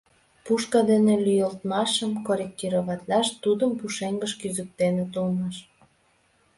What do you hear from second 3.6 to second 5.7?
пушеҥгыш кӱзыктеныт улмаш.